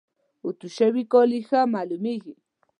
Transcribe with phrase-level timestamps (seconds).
[0.43, 2.33] اوتو شوي کالي ښه معلوميږي.